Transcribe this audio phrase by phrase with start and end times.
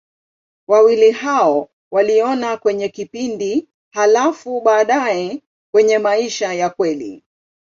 [0.67, 7.23] Wawili hao waliona kwenye kipindi, halafu baadaye kwenye maisha ya kweli.